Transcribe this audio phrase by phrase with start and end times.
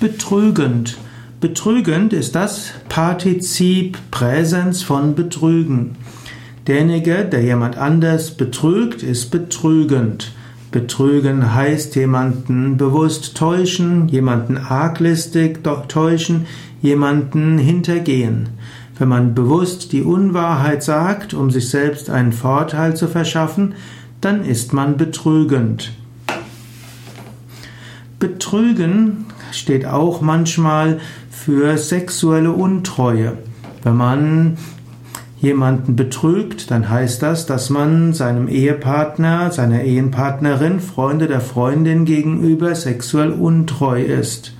[0.00, 0.96] Betrügend.
[1.42, 5.96] Betrügend ist das Partizip Präsens von betrügen.
[6.66, 10.32] Derjenige, der jemand anders betrügt, ist betrügend.
[10.70, 15.58] Betrügen heißt jemanden bewusst täuschen, jemanden arglistig
[15.88, 16.46] täuschen,
[16.80, 18.48] jemanden hintergehen.
[18.98, 23.74] Wenn man bewusst die Unwahrheit sagt, um sich selbst einen Vorteil zu verschaffen,
[24.22, 25.92] dann ist man betrügend.
[28.18, 31.00] Betrügen steht auch manchmal
[31.30, 33.38] für sexuelle Untreue.
[33.82, 34.58] Wenn man
[35.40, 42.74] jemanden betrügt, dann heißt das, dass man seinem Ehepartner, seiner Ehepartnerin, Freunde der Freundin gegenüber
[42.74, 44.54] sexuell untreu ist.